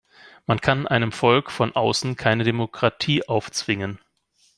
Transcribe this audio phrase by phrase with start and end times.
[0.47, 3.99] Man kann einem Volk von außen keine Demokratie aufzwingen.